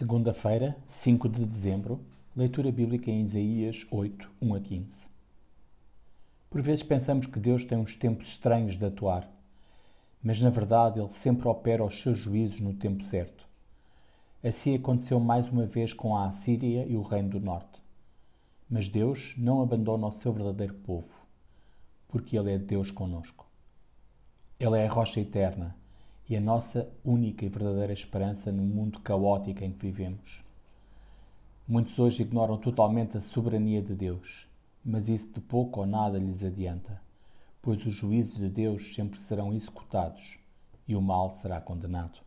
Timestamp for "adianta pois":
36.44-37.84